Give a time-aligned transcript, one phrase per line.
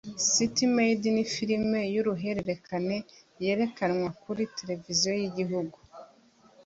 [0.33, 2.97] City Maid ni filime y’uruhererekane
[3.43, 5.77] yerekanwa kuri Tereviziyo y’igihugu